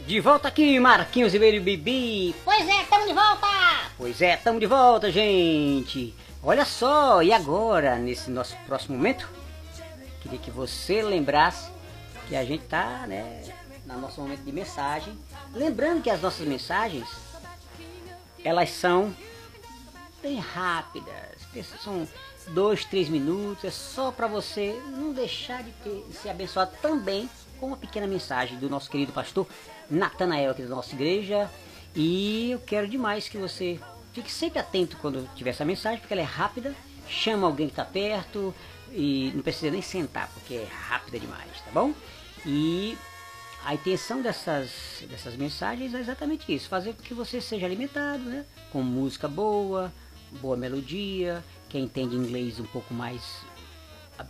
De 0.07 0.21
volta 0.21 0.47
aqui, 0.47 0.79
Marquinhos 0.79 1.33
Ribeiro 1.33 1.61
Bibi. 1.61 2.33
Pois 2.45 2.65
é, 2.65 2.83
tamo 2.89 3.07
de 3.07 3.13
volta! 3.13 3.47
Pois 3.97 4.21
é, 4.21 4.37
tamo 4.37 4.57
de 4.57 4.67
volta, 4.67 5.11
gente. 5.11 6.15
Olha 6.41 6.63
só, 6.63 7.21
e 7.21 7.33
agora, 7.33 7.97
nesse 7.97 8.31
nosso 8.31 8.55
próximo 8.65 8.95
momento, 8.95 9.27
queria 10.21 10.39
que 10.39 10.49
você 10.49 11.01
lembrasse 11.01 11.69
que 12.29 12.37
a 12.37 12.45
gente 12.45 12.63
tá, 12.67 13.03
né, 13.05 13.41
no 13.85 13.99
nosso 13.99 14.21
momento 14.21 14.43
de 14.43 14.51
mensagem. 14.53 15.13
Lembrando 15.53 16.01
que 16.01 16.09
as 16.09 16.21
nossas 16.21 16.47
mensagens, 16.47 17.09
elas 18.43 18.71
são 18.71 19.13
bem 20.21 20.39
rápidas. 20.39 21.41
São 21.83 22.07
dois, 22.49 22.85
três 22.85 23.09
minutos. 23.09 23.63
É 23.63 23.71
só 23.71 24.11
para 24.11 24.27
você 24.27 24.79
não 24.97 25.13
deixar 25.13 25.63
de 25.63 25.71
ter, 25.71 26.05
ser 26.13 26.29
abençoado 26.29 26.71
também 26.81 27.29
com 27.59 27.67
uma 27.67 27.77
pequena 27.77 28.07
mensagem 28.07 28.57
do 28.57 28.69
nosso 28.69 28.89
querido 28.89 29.11
pastor 29.11 29.47
Natanael 29.89 30.51
aqui 30.51 30.63
da 30.63 30.69
nossa 30.69 30.93
igreja. 30.95 31.49
E 31.95 32.51
eu 32.51 32.59
quero 32.59 32.87
demais 32.87 33.27
que 33.27 33.37
você 33.37 33.79
fique 34.13 34.31
sempre 34.31 34.59
atento 34.59 34.97
quando 34.97 35.29
tiver 35.35 35.51
essa 35.51 35.65
mensagem, 35.65 35.99
porque 35.99 36.13
ela 36.13 36.21
é 36.21 36.25
rápida. 36.25 36.73
Chama 37.07 37.47
alguém 37.47 37.67
que 37.67 37.73
está 37.73 37.83
perto 37.83 38.53
e 38.91 39.31
não 39.35 39.41
precisa 39.41 39.71
nem 39.71 39.81
sentar, 39.81 40.29
porque 40.33 40.55
é 40.55 40.67
rápida 40.87 41.19
demais, 41.19 41.49
tá 41.65 41.71
bom? 41.73 41.93
E 42.45 42.97
a 43.65 43.73
intenção 43.73 44.21
dessas, 44.21 45.03
dessas 45.09 45.35
mensagens 45.35 45.93
é 45.93 45.99
exatamente 45.99 46.53
isso: 46.53 46.67
fazer 46.69 46.93
com 46.93 47.01
que 47.03 47.13
você 47.13 47.39
seja 47.41 47.65
alimentado, 47.65 48.23
né? 48.23 48.45
Com 48.71 48.81
música 48.81 49.27
boa, 49.27 49.91
boa 50.41 50.57
melodia. 50.57 51.43
Quem 51.69 51.83
entende 51.85 52.15
inglês 52.15 52.59
um 52.59 52.65
pouco 52.65 52.93
mais 52.93 53.21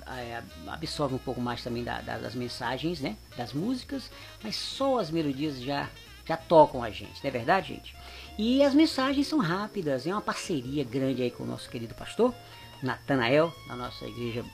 é, 0.08 0.42
absorve 0.68 1.16
um 1.16 1.20
pouco 1.20 1.42
mais 1.42 1.62
também 1.64 1.84
da- 1.84 2.02
da- 2.02 2.18
das 2.18 2.34
mensagens, 2.36 3.02
né? 3.02 3.18
Das 3.36 3.52
músicas, 3.52 4.10
mas 4.42 4.56
só 4.56 5.00
as 5.00 5.10
melodias 5.12 5.60
já 5.62 5.90
já 6.24 6.38
tocam 6.38 6.84
a 6.84 6.90
gente, 6.90 7.22
não 7.22 7.28
é 7.28 7.32
verdade, 7.32 7.70
gente? 7.70 7.96
E 8.38 8.64
as 8.64 8.74
mensagens 8.76 9.26
são 9.28 9.40
rápidas, 9.40 10.06
é 10.06 10.12
uma 10.14 10.22
parceria 10.22 10.84
grande 10.84 11.24
aí 11.24 11.32
com 11.32 11.44
o 11.44 11.48
nosso 11.48 11.68
querido 11.68 11.96
pastor 11.96 12.34
Natanael, 12.82 13.52
na 13.68 13.76
nossa 13.76 14.06
igreja 14.06 14.46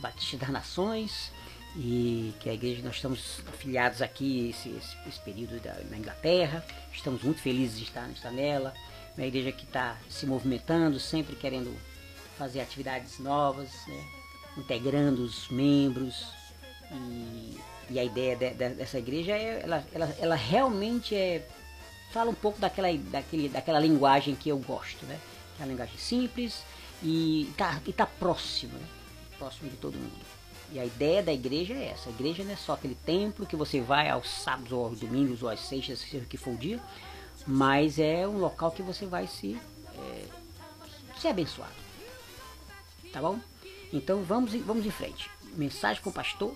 Batista 0.00 0.36
das 0.38 0.48
Nações, 0.50 1.32
e 1.76 2.32
que 2.40 2.48
é 2.48 2.52
a 2.52 2.54
igreja 2.54 2.82
nós 2.82 2.96
estamos 2.96 3.40
afiliados 3.48 4.00
aqui 4.00 4.48
esse, 4.50 4.70
esse, 4.70 4.96
esse 5.06 5.20
período 5.20 5.60
da, 5.60 5.74
na 5.90 5.98
Inglaterra. 5.98 6.64
Estamos 6.92 7.22
muito 7.22 7.40
felizes 7.42 7.78
de 7.78 7.84
estar, 7.84 8.08
estar 8.10 8.30
nela. 8.30 8.72
Uma 9.16 9.26
igreja 9.26 9.52
que 9.52 9.64
está 9.64 9.96
se 10.08 10.26
movimentando, 10.26 10.98
sempre 10.98 11.36
querendo 11.36 11.74
fazer 12.38 12.60
atividades 12.60 13.18
novas, 13.18 13.70
né? 13.86 14.04
integrando 14.56 15.22
os 15.22 15.48
membros. 15.50 16.26
E, 16.90 17.58
e 17.90 17.98
a 17.98 18.04
ideia 18.04 18.36
de- 18.36 18.50
de- 18.54 18.74
dessa 18.74 18.98
igreja 18.98 19.32
é 19.32 19.60
ela, 19.62 19.84
ela, 19.92 20.16
ela 20.18 20.34
realmente 20.34 21.14
é 21.14 21.46
fala 22.12 22.30
um 22.30 22.34
pouco 22.34 22.58
daquela, 22.58 22.88
daquele, 22.96 23.48
daquela 23.48 23.78
linguagem 23.78 24.34
que 24.34 24.48
eu 24.48 24.58
gosto, 24.58 25.04
né? 25.06 25.18
Que 25.56 25.62
é 25.62 25.64
uma 25.66 25.70
linguagem 25.72 25.98
simples 25.98 26.62
e 27.02 27.52
tá, 27.56 27.80
e 27.86 27.92
tá 27.92 28.06
próximo, 28.06 28.72
né? 28.78 28.86
Próximo 29.38 29.68
de 29.68 29.76
todo 29.76 29.94
mundo. 29.98 30.35
E 30.72 30.80
a 30.80 30.84
ideia 30.84 31.22
da 31.22 31.32
igreja 31.32 31.74
é 31.74 31.90
essa. 31.90 32.08
A 32.08 32.12
igreja 32.12 32.42
não 32.44 32.52
é 32.52 32.56
só 32.56 32.72
aquele 32.72 32.94
templo 32.96 33.46
que 33.46 33.54
você 33.56 33.80
vai 33.80 34.08
aos 34.10 34.28
sábados 34.28 34.72
ou 34.72 34.86
aos 34.86 34.98
domingos 35.00 35.42
ou 35.42 35.48
às 35.48 35.60
sextas, 35.60 36.00
seja 36.00 36.24
o 36.24 36.26
que 36.26 36.36
for 36.36 36.54
o 36.54 36.56
dia, 36.56 36.80
mas 37.46 37.98
é 37.98 38.26
um 38.26 38.38
local 38.38 38.70
que 38.72 38.82
você 38.82 39.06
vai 39.06 39.26
se, 39.26 39.56
é, 39.96 40.24
ser 41.20 41.28
abençoado. 41.28 41.72
Tá 43.12 43.20
bom? 43.20 43.38
Então 43.92 44.22
vamos, 44.24 44.54
em- 44.54 44.62
vamos 44.62 44.84
em 44.84 44.90
frente. 44.90 45.30
Mensagem 45.54 46.02
com 46.02 46.10
o 46.10 46.12
pastor 46.12 46.54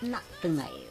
Natanael. 0.00 0.86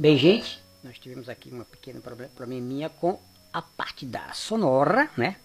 Bem, 0.00 0.16
gente, 0.16 0.58
nós 0.82 0.98
tivemos 0.98 1.28
aqui 1.28 1.50
uma 1.50 1.62
pequena 1.62 2.00
proble- 2.00 2.28
probleminha 2.28 2.88
com 2.88 3.20
a 3.52 3.60
parte 3.60 4.06
da 4.06 4.32
sonora, 4.32 5.10
né? 5.14 5.36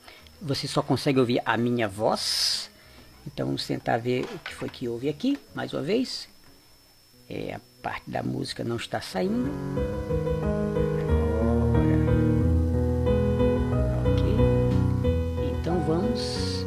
Você 0.42 0.66
só 0.66 0.82
consegue 0.82 1.20
ouvir 1.20 1.42
a 1.46 1.58
minha 1.58 1.90
voz. 1.90 2.70
Então 3.28 3.48
vamos 3.48 3.68
tentar 3.68 3.98
ver 3.98 4.24
o 4.34 4.40
que 4.40 4.56
foi 4.56 4.70
que 4.70 4.88
houve 4.88 5.10
aqui, 5.10 5.38
mais 5.54 5.74
uma 5.74 5.82
vez. 5.82 6.30
É, 7.30 7.56
a 7.56 7.60
parte 7.84 8.10
da 8.10 8.24
música 8.24 8.64
não 8.64 8.78
está 8.78 9.02
saindo. 9.02 9.52
Agora. 10.42 12.06
Ok. 14.14 14.24
Então 15.60 15.82
vamos 15.82 16.66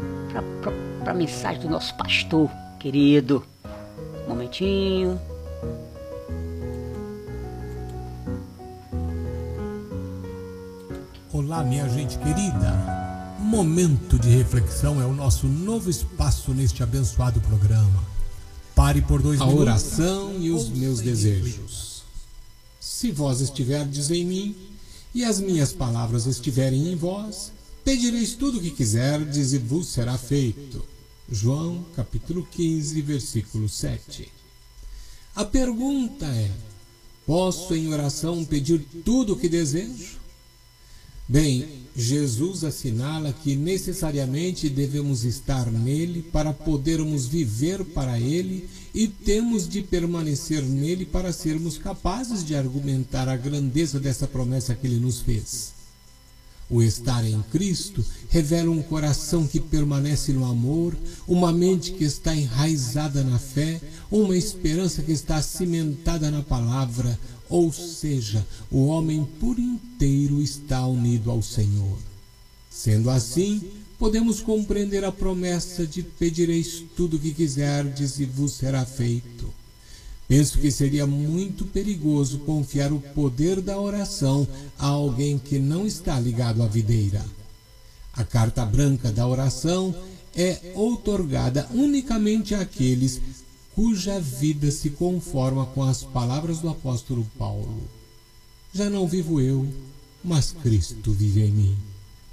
para 1.03 1.12
a 1.12 1.14
mensagem 1.14 1.62
do 1.62 1.70
nosso 1.70 1.96
pastor 1.96 2.51
querido. 2.79 3.46
Um 4.27 4.29
momentinho. 4.29 5.18
Olá, 11.48 11.64
minha 11.64 11.88
gente 11.88 12.18
querida. 12.18 13.37
Momento 13.40 14.18
de 14.18 14.28
reflexão 14.28 15.00
é 15.00 15.06
o 15.06 15.14
nosso 15.14 15.46
novo 15.46 15.88
espaço 15.88 16.52
neste 16.52 16.82
abençoado 16.82 17.40
programa. 17.40 18.04
Pare 18.74 19.00
por 19.00 19.22
dois 19.22 19.40
a 19.40 19.46
minutos. 19.46 19.62
oração 19.62 20.38
e 20.38 20.50
os 20.50 20.68
meus 20.68 21.00
desejos. 21.00 22.02
Se 22.78 23.11
vós 23.11 23.40
estiverdes 23.40 24.11
em 24.11 24.26
mim 24.26 24.56
e 25.14 25.24
as 25.24 25.40
minhas 25.40 25.72
palavras 25.72 26.26
estiverem 26.26 26.92
em 26.92 26.94
vós, 26.94 27.50
pedireis 27.82 28.34
tudo 28.34 28.58
o 28.58 28.61
que 28.61 28.70
quiserdes 28.70 29.54
e 29.54 29.58
vos 29.58 29.88
será 29.88 30.18
feito. 30.18 30.84
João 31.32 31.82
capítulo 31.96 32.46
15, 32.50 33.00
versículo 33.00 33.70
7. 33.70 34.30
A 35.34 35.46
pergunta 35.46 36.26
é: 36.26 36.50
posso 37.26 37.74
em 37.74 37.90
oração 37.90 38.44
pedir 38.44 38.87
tudo 39.02 39.32
o 39.32 39.37
que 39.38 39.48
desejo? 39.48 40.27
Bem, 41.28 41.68
Jesus 41.94 42.64
assinala 42.64 43.34
que 43.34 43.54
necessariamente 43.54 44.70
devemos 44.70 45.24
estar 45.24 45.70
nele 45.70 46.22
para 46.22 46.54
podermos 46.54 47.26
viver 47.26 47.84
para 47.84 48.18
ele 48.18 48.66
e 48.94 49.06
temos 49.06 49.68
de 49.68 49.82
permanecer 49.82 50.62
nele 50.62 51.04
para 51.04 51.30
sermos 51.30 51.76
capazes 51.76 52.42
de 52.42 52.54
argumentar 52.54 53.28
a 53.28 53.36
grandeza 53.36 54.00
dessa 54.00 54.26
promessa 54.26 54.74
que 54.74 54.86
ele 54.86 54.98
nos 54.98 55.20
fez. 55.20 55.76
O 56.70 56.82
estar 56.82 57.24
em 57.24 57.42
Cristo 57.50 58.04
revela 58.28 58.70
um 58.70 58.82
coração 58.82 59.46
que 59.46 59.58
permanece 59.58 60.32
no 60.32 60.44
amor, 60.44 60.96
uma 61.26 61.50
mente 61.50 61.92
que 61.92 62.04
está 62.04 62.34
enraizada 62.34 63.24
na 63.24 63.38
fé, 63.38 63.80
uma 64.10 64.36
esperança 64.36 65.02
que 65.02 65.12
está 65.12 65.40
cimentada 65.40 66.30
na 66.30 66.42
palavra, 66.42 67.18
ou 67.48 67.72
seja, 67.72 68.46
o 68.70 68.87
homem 68.87 69.26
por 69.40 69.58
inteiro 69.58 70.42
está 70.42 70.87
unido 70.87 71.30
ao 71.30 71.42
Senhor. 71.42 71.98
Sendo 72.70 73.11
assim, 73.11 73.62
podemos 73.98 74.40
compreender 74.40 75.04
a 75.04 75.11
promessa 75.11 75.87
de 75.87 76.02
pedireis 76.02 76.84
tudo 76.96 77.16
o 77.16 77.20
que 77.20 77.32
quiserdes 77.32 78.18
e 78.20 78.24
vos 78.24 78.52
será 78.52 78.84
feito. 78.84 79.52
Penso 80.28 80.58
que 80.58 80.70
seria 80.70 81.06
muito 81.06 81.64
perigoso 81.64 82.40
confiar 82.40 82.92
o 82.92 83.00
poder 83.00 83.62
da 83.62 83.80
oração 83.80 84.46
a 84.78 84.87
alguém 84.87 85.38
que 85.38 85.58
não 85.58 85.87
está 85.87 86.20
ligado 86.20 86.62
à 86.62 86.66
videira. 86.66 87.24
A 88.12 88.24
carta 88.24 88.64
branca 88.66 89.11
da 89.11 89.26
oração 89.26 89.94
é 90.37 90.72
outorgada 90.74 91.66
unicamente 91.72 92.54
àqueles 92.54 93.20
cuja 93.78 94.18
vida 94.18 94.72
se 94.72 94.90
conforma 94.90 95.64
com 95.66 95.84
as 95.84 96.02
palavras 96.02 96.58
do 96.58 96.68
apóstolo 96.68 97.24
Paulo. 97.38 97.80
Já 98.74 98.90
não 98.90 99.06
vivo 99.06 99.40
eu, 99.40 99.72
mas 100.24 100.50
Cristo 100.50 101.12
vive 101.12 101.44
em 101.44 101.52
mim. 101.52 101.78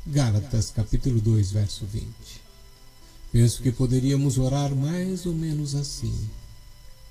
Gálatas 0.08 0.72
capítulo 0.72 1.22
2, 1.22 1.52
verso 1.52 1.86
20. 1.86 2.08
Penso 3.32 3.62
que 3.62 3.72
poderíamos 3.72 4.40
orar 4.40 4.74
mais 4.74 5.28
ou 5.28 5.36
menos 5.36 5.76
assim. 5.76 6.16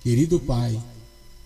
Querido 0.01 0.41
Pai, 0.41 0.83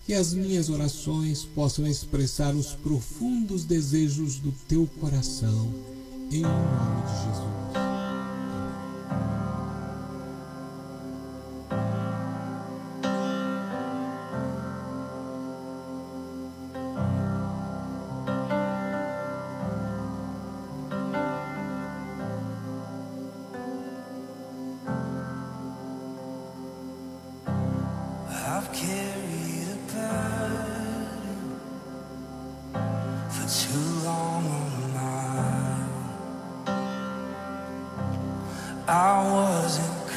que 0.07 0.15
as 0.15 0.33
minhas 0.33 0.67
orações 0.67 1.43
possam 1.45 1.85
expressar 1.85 2.55
os 2.55 2.73
profundos 2.73 3.65
desejos 3.65 4.39
do 4.39 4.51
teu 4.67 4.89
coração, 4.99 5.71
em 6.31 6.41
nome 6.41 7.01
de 7.05 7.23
Jesus. 7.23 7.98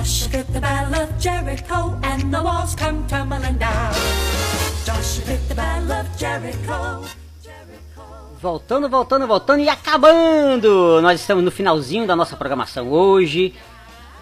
Joshua 0.00 0.28
fit 0.30 0.52
the 0.54 0.60
battle 0.60 0.94
of 1.02 1.12
Jericho, 1.18 1.94
and 2.02 2.32
the 2.32 2.42
walls 2.42 2.74
come 2.74 3.06
tumbling 3.06 3.58
down. 3.58 3.92
Joshua 4.86 5.24
fit 5.26 5.46
the 5.46 5.54
battle 5.54 5.92
of 5.92 6.08
Jericho. 6.16 7.04
Voltando, 8.40 8.88
voltando, 8.88 9.26
voltando 9.26 9.60
e 9.60 9.68
acabando! 9.68 11.02
Nós 11.02 11.20
estamos 11.20 11.44
no 11.44 11.50
finalzinho 11.50 12.06
da 12.06 12.16
nossa 12.16 12.34
programação 12.34 12.90
hoje. 12.90 13.54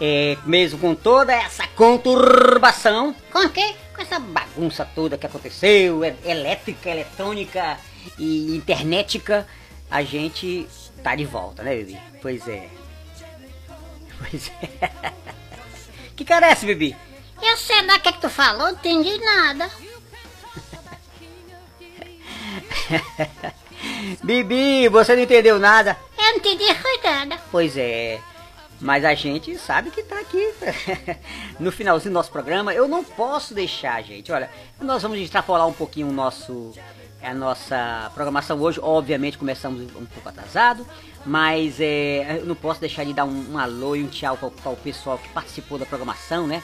É, 0.01 0.37
mesmo 0.45 0.77
com 0.79 0.93
toda 0.93 1.31
essa 1.33 1.65
conturbação. 1.67 3.15
Com 3.31 3.45
o 3.45 3.49
quê? 3.49 3.73
Com 3.95 4.01
essa 4.01 4.19
bagunça 4.19 4.85
toda 4.93 5.17
que 5.17 5.25
aconteceu, 5.27 6.03
é- 6.03 6.13
elétrica, 6.25 6.89
eletrônica 6.89 7.77
e 8.17 8.53
internetica, 8.53 9.47
a 9.89 10.03
gente 10.03 10.67
tá 11.01 11.15
de 11.15 11.23
volta, 11.23 11.63
né, 11.63 11.73
Bibi? 11.77 11.97
Pois 12.21 12.45
é. 12.49 12.67
Pois 14.19 14.51
é. 14.61 15.29
Que 16.19 16.25
cara 16.25 16.49
é 16.49 16.51
esse, 16.51 16.65
Bibi? 16.65 16.97
Eu 17.41 17.55
sei 17.55 17.81
lá 17.85 17.95
o 17.95 17.99
que, 18.01 18.09
é 18.09 18.11
que 18.11 18.19
tu 18.19 18.29
falou, 18.29 18.63
não 18.63 18.71
entendi 18.71 19.17
nada. 19.19 19.71
Bibi, 24.21 24.89
você 24.89 25.15
não 25.15 25.23
entendeu 25.23 25.57
nada? 25.57 25.97
Eu 26.17 26.31
não 26.31 26.35
entendi 26.35 26.65
nada. 27.01 27.39
Pois 27.49 27.77
é. 27.77 28.19
Mas 28.81 29.05
a 29.05 29.15
gente 29.15 29.57
sabe 29.57 29.91
que 29.91 30.03
tá 30.03 30.19
aqui 30.19 30.53
no 31.57 31.71
finalzinho 31.71 32.11
do 32.11 32.15
nosso 32.15 32.31
programa. 32.31 32.73
Eu 32.73 32.89
não 32.89 33.01
posso 33.01 33.53
deixar, 33.53 34.03
gente. 34.03 34.29
Olha, 34.29 34.51
nós 34.81 35.01
vamos 35.01 35.19
extrapolar 35.19 35.67
um 35.67 35.73
pouquinho 35.73 36.09
o 36.09 36.11
nosso 36.11 36.73
a 37.21 37.33
nossa 37.33 38.11
programação 38.13 38.59
hoje. 38.59 38.79
Obviamente 38.81 39.37
começamos 39.37 39.81
um 39.81 40.05
pouco 40.05 40.29
atrasado, 40.29 40.85
mas 41.25 41.79
é, 41.79 42.39
eu 42.39 42.45
não 42.45 42.55
posso 42.55 42.79
deixar 42.79 43.03
de 43.03 43.13
dar 43.13 43.25
um, 43.25 43.53
um 43.53 43.57
alô 43.57 43.95
e 43.95 44.03
um 44.03 44.07
tchau 44.07 44.37
para, 44.37 44.71
o 44.71 44.77
pessoal 44.77 45.17
que 45.17 45.29
participou 45.29 45.77
da 45.77 45.85
programação, 45.85 46.47
né? 46.47 46.63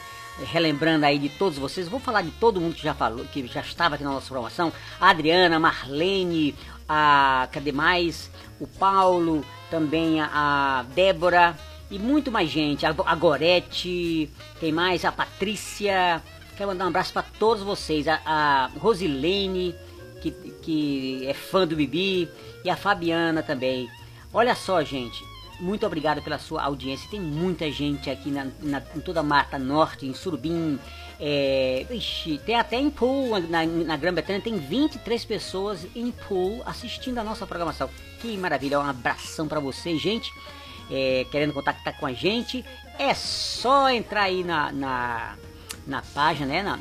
Relembrando 0.51 1.05
aí 1.05 1.17
de 1.17 1.29
todos 1.29 1.57
vocês, 1.57 1.87
vou 1.87 1.99
falar 1.99 2.21
de 2.21 2.31
todo 2.31 2.59
mundo 2.59 2.75
que 2.75 2.83
já 2.83 2.93
falou, 2.93 3.23
que 3.25 3.47
já 3.47 3.61
estava 3.61 3.95
aqui 3.95 4.03
na 4.03 4.11
nossa 4.11 4.27
programação. 4.27 4.71
A 4.99 5.09
Adriana, 5.09 5.57
Marlene, 5.59 6.53
a 6.87 7.47
cadê 7.51 7.71
mais? 7.71 8.29
O 8.59 8.67
Paulo, 8.67 9.45
também 9.69 10.19
a, 10.19 10.29
a 10.33 10.83
Débora 10.93 11.57
e 11.89 11.97
muito 11.97 12.31
mais 12.31 12.49
gente. 12.49 12.85
A, 12.85 12.93
a 13.05 13.15
Gorete, 13.15 14.29
tem 14.59 14.71
mais? 14.71 15.05
A 15.05 15.11
Patrícia. 15.11 16.21
Quero 16.57 16.69
mandar 16.69 16.85
um 16.85 16.89
abraço 16.89 17.13
para 17.13 17.25
todos 17.39 17.63
vocês. 17.63 18.07
A, 18.07 18.21
a 18.25 18.69
Rosilene, 18.77 19.75
que, 20.31 20.51
que 20.61 21.27
é 21.27 21.33
fã 21.33 21.65
do 21.67 21.75
Bibi, 21.75 22.29
e 22.63 22.69
a 22.69 22.75
Fabiana 22.75 23.41
também. 23.43 23.89
Olha 24.33 24.55
só, 24.55 24.83
gente. 24.83 25.23
Muito 25.59 25.85
obrigado 25.85 26.21
pela 26.21 26.37
sua 26.37 26.63
audiência. 26.63 27.09
Tem 27.09 27.19
muita 27.21 27.71
gente 27.71 28.09
aqui 28.09 28.29
na, 28.29 28.47
na- 28.61 28.81
em 28.95 28.99
toda 28.99 29.21
a 29.21 29.23
Mata 29.23 29.57
Norte, 29.57 30.05
em 30.05 30.13
Surubim. 30.13 30.77
É, 31.17 31.85
ixi, 31.91 32.41
tem 32.45 32.55
até 32.55 32.77
em 32.77 32.89
Pool, 32.89 33.39
na, 33.39 33.65
na 33.65 33.95
Grã-Bretanha, 33.95 34.41
tem 34.41 34.57
23 34.57 35.23
pessoas 35.23 35.87
em 35.95 36.11
Pool 36.11 36.61
assistindo 36.65 37.17
a 37.19 37.23
nossa 37.23 37.47
programação. 37.47 37.89
Que 38.19 38.35
maravilha, 38.35 38.79
um 38.79 38.83
abração 38.83 39.47
para 39.47 39.61
vocês, 39.61 40.01
gente. 40.01 40.29
É, 40.91 41.25
querendo 41.31 41.53
contactar 41.53 41.97
com 41.97 42.05
a 42.05 42.11
gente, 42.13 42.63
é 42.99 43.13
só 43.13 43.89
entrar 43.89 44.23
aí 44.23 44.43
na, 44.43 44.71
na, 44.73 45.35
na 45.87 46.01
página, 46.01 46.45
né? 46.47 46.61
Na, 46.63 46.77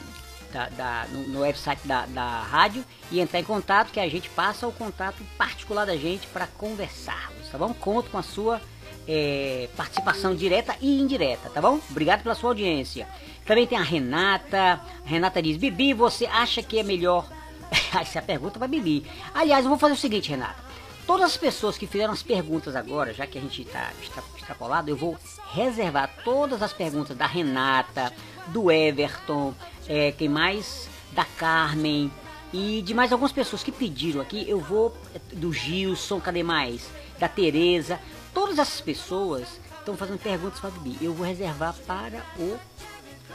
da, 0.55 0.69
da- 0.71 1.07
no, 1.11 1.29
no 1.29 1.41
website 1.41 1.81
da, 1.85 2.07
da 2.07 2.41
rádio 2.43 2.85
e 3.11 3.21
entrar 3.21 3.41
em 3.41 3.45
contato 3.45 3.91
que 3.91 3.99
a 4.01 4.09
gente 4.09 4.31
passa 4.31 4.67
o 4.67 4.73
contato 4.73 5.23
particular 5.37 5.85
da 5.85 5.97
gente 5.97 6.27
para 6.29 6.47
conversarmos, 6.47 7.49
tá 7.51 7.59
bom? 7.59 7.75
Conto 7.75 8.09
com 8.11 8.17
a 8.19 8.23
sua 8.23 8.61
é, 9.07 9.69
participação 9.77 10.35
direta 10.35 10.75
e 10.81 11.01
indireta, 11.01 11.51
tá 11.51 11.61
bom? 11.61 11.79
Obrigado 11.91 12.23
pela 12.23 12.35
sua 12.35 12.51
audiência. 12.51 13.07
Também 13.45 13.67
tem 13.67 13.77
a 13.77 13.83
Renata. 13.83 14.81
A 15.05 15.09
Renata 15.09 15.43
diz: 15.43 15.57
Bibi, 15.57 15.93
você 15.93 16.25
acha 16.27 16.63
que 16.63 16.79
é 16.79 16.83
melhor? 16.83 17.29
Essa 18.01 18.19
é 18.19 18.21
a 18.21 18.23
pergunta 18.23 18.59
para 18.59 18.69
Bibi. 18.69 19.05
Aliás, 19.35 19.65
eu 19.65 19.69
vou 19.69 19.79
fazer 19.79 19.95
o 19.95 19.99
seguinte, 19.99 20.31
Renata. 20.31 20.63
Todas 21.07 21.27
as 21.27 21.37
pessoas 21.37 21.77
que 21.77 21.87
fizeram 21.87 22.15
as 22.15 22.23
perguntas 22.23 22.75
agora, 22.75 23.13
já 23.13 23.27
que 23.27 23.37
a 23.37 23.41
gente 23.41 23.63
está 23.63 23.93
extrapolado, 24.37 24.89
eu 24.89 24.97
vou 24.97 25.19
reservar 25.53 26.11
todas 26.25 26.63
as 26.63 26.73
perguntas 26.73 27.15
da 27.15 27.27
Renata, 27.27 28.11
do 28.49 28.71
Everton, 28.71 29.55
é, 29.87 30.13
quem 30.13 30.31
mais? 30.31 30.89
Da 31.13 31.25
Carmen 31.25 32.11
e 32.53 32.81
de 32.83 32.95
mais 32.95 33.13
algumas 33.13 33.33
pessoas 33.33 33.63
que 33.63 33.71
pediram 33.71 34.21
aqui. 34.21 34.49
Eu 34.49 34.61
vou 34.61 34.97
é, 35.15 35.19
do 35.35 35.53
Gilson, 35.53 36.21
cadê 36.21 36.43
mais? 36.43 36.89
Da 37.19 37.29
Tereza. 37.29 38.01
Todas 38.33 38.59
essas 38.59 38.81
pessoas 38.81 39.61
estão 39.79 39.97
fazendo 39.97 40.19
perguntas 40.19 40.59
para 40.59 40.71
a 40.71 40.73
Bibi. 40.73 41.05
Eu 41.05 41.13
vou 41.13 41.27
reservar 41.27 41.75
para 41.87 42.25
o, 42.39 42.59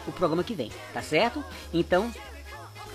o 0.08 0.12
programa 0.12 0.44
que 0.44 0.56
vem, 0.56 0.72
tá 0.92 1.04
certo? 1.04 1.44
Então, 1.72 2.12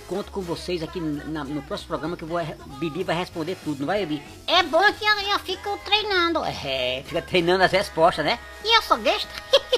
conto 0.09 0.31
com 0.31 0.41
vocês 0.41 0.83
aqui 0.83 1.01
na- 1.01 1.45
no 1.45 1.63
próximo 1.63 1.89
programa 1.89 2.17
que 2.17 2.25
eu 2.25 2.29
vou. 2.29 2.41
Bibi 2.79 3.03
vai 3.05 3.17
responder 3.17 3.57
tudo, 3.65 3.81
não 3.81 3.87
vai, 3.87 4.05
Bibi? 4.07 4.23
É 4.47 4.63
bom 4.63 4.81
que 4.93 5.05
eu, 5.05 5.19
eu 5.33 5.39
fico 5.41 5.79
treinando. 5.85 6.45
É, 6.45 7.03
fica 7.07 7.23
treinando 7.23 7.65
as 7.65 7.73
respostas, 7.73 8.25
né? 8.25 8.39
E 8.65 8.77
eu 8.77 8.83
sou 8.83 8.97
besta. 8.99 9.29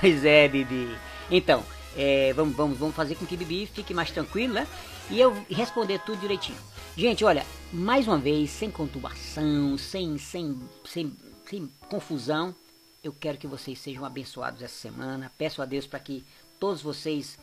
Pois 0.00 0.24
é, 0.24 0.46
Bibi. 0.48 0.96
Então, 1.30 1.64
é, 1.96 2.32
vamos, 2.32 2.54
vamos, 2.54 2.78
vamos 2.78 2.94
fazer 2.94 3.16
com 3.16 3.26
que 3.26 3.36
Bibi 3.36 3.66
fique 3.66 3.92
mais 3.92 4.10
tranquilo, 4.10 4.54
né? 4.54 4.66
E 5.10 5.18
eu 5.18 5.32
responder 5.50 5.98
tudo 6.00 6.20
direitinho. 6.20 6.58
Gente, 6.96 7.24
olha, 7.24 7.44
mais 7.72 8.06
uma 8.06 8.18
vez, 8.18 8.50
sem 8.50 8.70
conturbação, 8.70 9.76
sem, 9.78 10.16
sem, 10.18 10.56
sem, 10.84 11.12
sem 11.48 11.68
confusão, 11.88 12.54
eu 13.02 13.12
quero 13.12 13.38
que 13.38 13.46
vocês 13.46 13.78
sejam 13.78 14.04
abençoados 14.04 14.62
essa 14.62 14.74
semana. 14.74 15.32
Peço 15.38 15.62
a 15.62 15.64
Deus 15.64 15.86
para 15.86 15.98
que 15.98 16.24
todos 16.60 16.82
vocês 16.82 17.38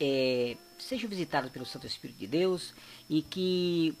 é, 0.00 0.56
sejam 0.78 1.08
visitados 1.08 1.50
pelo 1.50 1.66
Santo 1.66 1.86
Espírito 1.86 2.18
de 2.18 2.26
Deus 2.26 2.74
e 3.08 3.22
que 3.22 3.96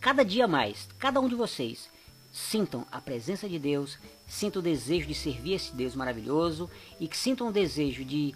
cada 0.00 0.24
dia 0.24 0.48
mais, 0.48 0.88
cada 0.98 1.20
um 1.20 1.28
de 1.28 1.34
vocês 1.34 1.88
sintam 2.32 2.86
a 2.90 3.00
presença 3.00 3.48
de 3.48 3.58
Deus, 3.58 3.98
sintam 4.26 4.60
o 4.60 4.62
desejo 4.64 5.06
de 5.06 5.14
servir 5.14 5.54
esse 5.54 5.74
Deus 5.74 5.94
maravilhoso 5.94 6.68
e 6.98 7.06
que 7.06 7.16
sintam 7.16 7.48
o 7.48 7.52
desejo 7.52 8.04
de 8.04 8.34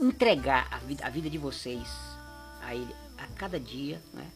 entregar 0.00 0.68
a 0.70 0.78
vida, 0.78 1.04
a 1.04 1.10
vida 1.10 1.28
de 1.28 1.38
vocês 1.38 1.88
a 2.62 2.74
Ele 2.74 2.94
a 3.18 3.26
cada 3.36 3.58
dia 3.58 4.00
né? 4.12 4.26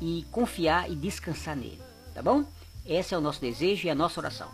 e 0.00 0.24
confiar 0.30 0.90
e 0.90 0.94
descansar 0.94 1.56
nele, 1.56 1.80
tá 2.14 2.22
bom? 2.22 2.44
Esse 2.84 3.14
é 3.14 3.18
o 3.18 3.20
nosso 3.20 3.40
desejo 3.40 3.86
e 3.86 3.90
a 3.90 3.94
nossa 3.94 4.20
oração. 4.20 4.50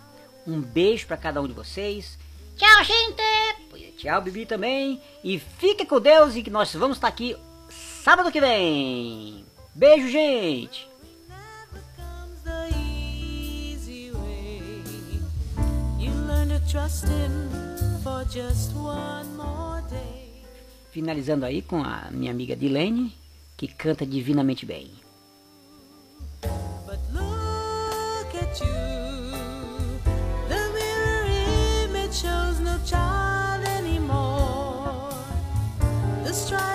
Um 0.46 0.60
beijo 0.60 1.06
para 1.06 1.16
cada 1.16 1.40
um 1.40 1.46
de 1.46 1.52
vocês. 1.52 2.18
Tchau, 2.56 2.84
gente. 2.84 3.31
Tchau, 4.02 4.20
Bibi 4.20 4.44
também. 4.44 5.00
E 5.22 5.38
fique 5.38 5.86
com 5.86 6.00
Deus 6.00 6.34
e 6.34 6.42
que 6.42 6.50
nós 6.50 6.74
vamos 6.74 6.96
estar 6.96 7.06
aqui 7.06 7.36
sábado 7.70 8.32
que 8.32 8.40
vem. 8.40 9.44
Beijo, 9.72 10.08
gente. 10.08 10.88
Finalizando 20.90 21.46
aí 21.46 21.62
com 21.62 21.84
a 21.84 22.08
minha 22.10 22.32
amiga 22.32 22.56
Dilene, 22.56 23.16
que 23.56 23.68
canta 23.68 24.04
divinamente 24.04 24.66
bem. 24.66 24.90
But 26.40 26.98
look 27.12 28.36
at 28.36 28.60
you. 28.60 28.91
The 36.32 36.38
striving 36.38 36.71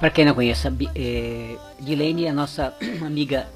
Para 0.00 0.10
quem 0.10 0.24
não 0.24 0.34
conhece, 0.34 0.66
é, 0.94 1.58
Dilene 1.78 2.24
é 2.24 2.32
nossa 2.32 2.74
amiga 3.04 3.46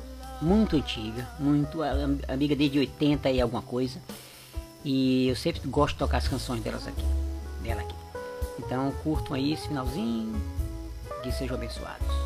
muito 0.43 0.77
antiga, 0.77 1.27
muito 1.41 1.81
amiga 2.29 2.55
desde 2.55 2.79
80 2.81 3.31
e 3.31 3.41
alguma 3.41 3.63
coisa. 3.63 3.99
E 4.85 5.27
eu 5.29 5.37
sempre 5.37 5.67
gosto 5.67 5.95
de 5.95 6.01
tocar 6.01 6.19
as 6.19 6.29
canções 6.29 6.63
delas 6.63 6.87
aqui, 6.87 7.05
dela 7.63 7.81
aqui. 7.81 7.95
Então 8.59 8.93
curtam 9.03 9.35
aí 9.35 9.55
esse 9.55 9.67
finalzinho, 9.67 10.39
que 11.23 11.33
sejam 11.33 11.57
abençoados. 11.57 12.24